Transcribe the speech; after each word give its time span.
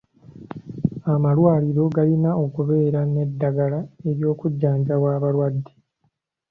Amalwaliro 1.13 1.83
galina 1.95 2.31
okubeera 2.45 2.99
n'eddagala 3.05 3.79
ery'okujjanjaba 4.09 5.07
abalwadde. 5.17 5.71